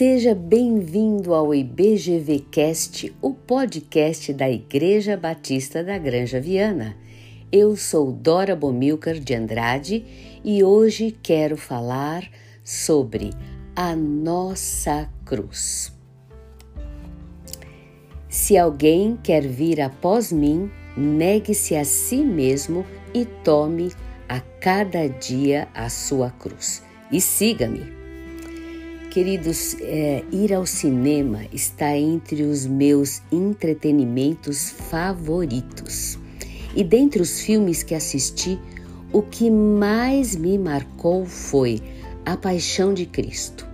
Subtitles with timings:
[0.00, 6.96] Seja bem-vindo ao IBGVcast, o podcast da Igreja Batista da Granja Viana.
[7.52, 10.02] Eu sou Dora Bomilcar de Andrade
[10.42, 12.26] e hoje quero falar
[12.64, 13.28] sobre
[13.76, 15.92] a nossa cruz.
[18.26, 23.92] Se alguém quer vir após mim, negue-se a si mesmo e tome
[24.26, 27.99] a cada dia a sua cruz e siga-me.
[29.10, 36.16] Queridos, é, ir ao cinema está entre os meus entretenimentos favoritos.
[36.76, 38.56] E dentre os filmes que assisti,
[39.12, 41.82] o que mais me marcou foi
[42.24, 43.66] A Paixão de Cristo.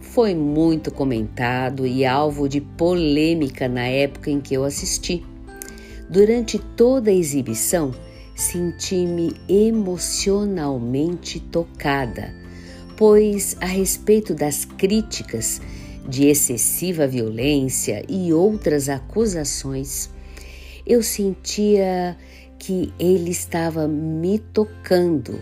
[0.00, 5.22] Foi muito comentado e alvo de polêmica na época em que eu assisti.
[6.08, 7.94] Durante toda a exibição,
[8.34, 12.43] senti-me emocionalmente tocada
[12.96, 15.60] pois a respeito das críticas
[16.08, 20.10] de excessiva violência e outras acusações,
[20.86, 22.16] eu sentia
[22.58, 25.40] que ele estava me tocando,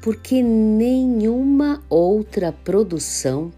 [0.00, 3.52] porque nenhuma outra produção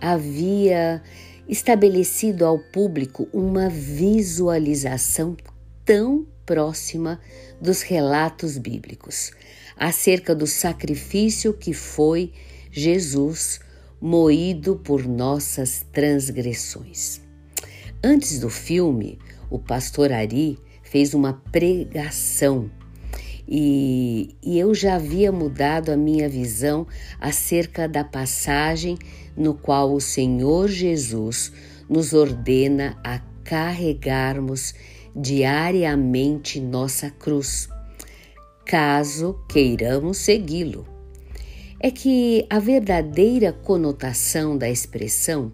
[0.00, 1.02] havia
[1.48, 5.36] estabelecido ao público uma visualização
[5.84, 7.20] tão próxima
[7.60, 9.32] dos relatos bíblicos
[9.76, 12.32] acerca do sacrifício que foi
[12.70, 13.60] Jesus
[14.00, 17.20] moído por nossas transgressões.
[18.02, 19.18] Antes do filme,
[19.50, 22.70] o pastor Ari fez uma pregação
[23.52, 26.86] e, e, eu já havia mudado a minha visão
[27.20, 28.96] acerca da passagem
[29.36, 31.52] no qual o Senhor Jesus
[31.88, 34.72] nos ordena a carregarmos
[35.16, 37.68] diariamente nossa cruz,
[38.64, 40.99] caso queiramos segui-lo
[41.80, 45.50] é que a verdadeira conotação da expressão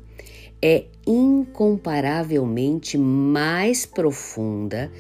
[0.61, 4.91] é incomparavelmente mais profunda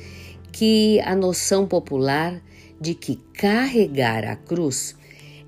[0.53, 2.41] que a noção popular
[2.81, 4.95] de que carregar a cruz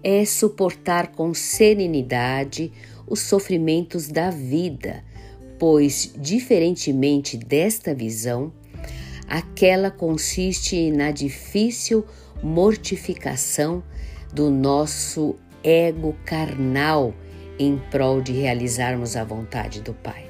[0.03, 2.73] é suportar com serenidade
[3.07, 5.05] os sofrimentos da vida,
[5.59, 8.53] pois, diferentemente desta visão,
[9.29, 12.05] aquela consiste na difícil
[12.43, 13.83] mortificação
[14.33, 17.15] do nosso ego carnal
[17.59, 20.29] em prol de realizarmos a vontade do Pai.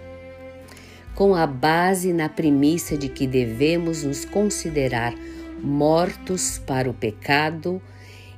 [1.15, 5.15] Com a base na premissa de que devemos nos considerar
[5.63, 7.83] mortos para o pecado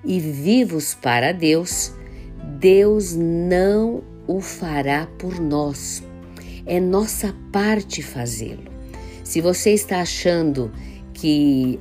[0.04, 1.92] e vivos para Deus,
[2.58, 6.02] Deus não o fará por nós.
[6.64, 8.70] É nossa parte fazê-lo.
[9.24, 10.72] Se você está achando
[11.12, 11.78] que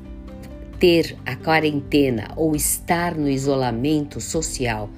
[0.79, 4.89] ter a quarentena ou estar no isolamento social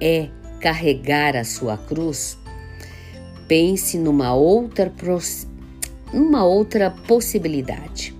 [0.00, 0.28] é
[0.60, 2.36] carregar a sua cruz,
[3.46, 4.92] pense numa outra,
[6.12, 8.14] numa outra possibilidade.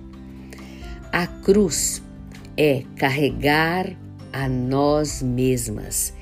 [1.11, 2.01] A cruz
[2.55, 3.91] é carregar
[4.31, 6.13] a nós mesmas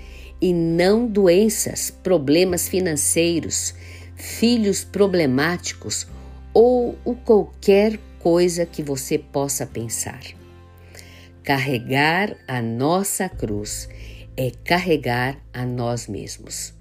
[0.42, 3.76] e não doenças, problemas financeiros,
[4.16, 6.08] filhos problemáticos
[6.54, 10.39] ou qualquer coisa que você possa pensar.
[11.44, 13.88] Carregar a nossa cruz
[14.36, 16.74] é carregar a nós mesmos.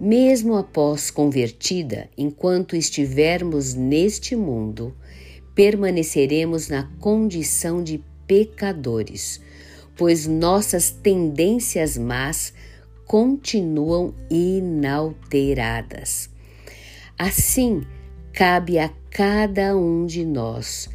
[0.00, 4.96] Mesmo após convertida, enquanto estivermos neste mundo,
[5.54, 9.40] permaneceremos na condição de pecadores,
[9.96, 12.54] pois nossas tendências más
[13.06, 16.30] continuam inalteradas.
[17.18, 17.82] Assim,
[18.32, 20.88] cabe a cada um de nós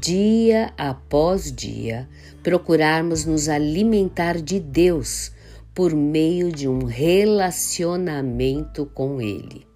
[0.00, 2.08] dia após dia,
[2.42, 5.32] procurarmos nos alimentar de Deus
[5.74, 9.66] por meio de um relacionamento com Ele,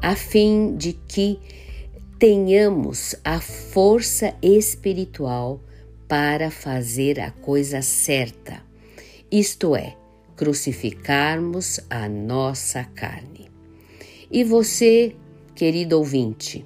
[0.00, 1.38] a fim de que
[2.18, 5.60] tenhamos a força espiritual
[6.08, 8.62] para fazer a coisa certa,
[9.30, 9.96] isto é,
[10.36, 13.50] crucificarmos a nossa carne.
[14.30, 15.16] E você,
[15.54, 16.64] querido ouvinte,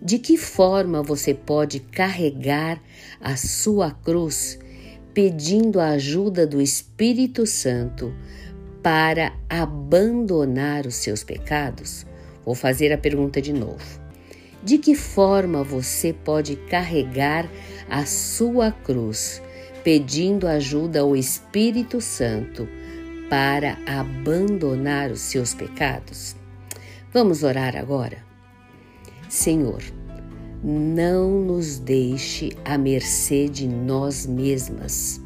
[0.00, 2.80] de que forma você pode carregar
[3.20, 4.58] a sua cruz
[5.12, 8.14] pedindo a ajuda do Espírito Santo
[8.82, 12.06] para abandonar os seus pecados?
[12.44, 14.00] Vou fazer a pergunta de novo.
[14.62, 17.48] De que forma você pode carregar
[17.88, 19.42] a sua cruz
[19.82, 22.68] pedindo ajuda ao Espírito Santo
[23.28, 26.36] para abandonar os seus pecados?
[27.12, 28.27] Vamos orar agora?
[29.28, 29.82] Senhor,
[30.64, 35.20] não nos deixe à mercê de nós mesmas.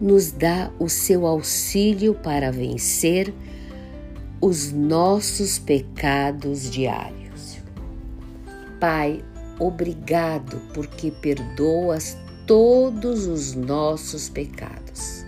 [0.00, 3.32] Nos dá o seu auxílio para vencer
[4.40, 7.58] os nossos pecados diários.
[8.80, 9.22] Pai,
[9.58, 12.16] obrigado porque perdoas
[12.46, 15.26] todos os nossos pecados